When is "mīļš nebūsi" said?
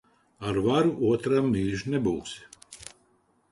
1.57-2.91